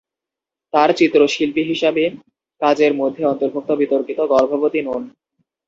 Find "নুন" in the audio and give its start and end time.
4.81-5.01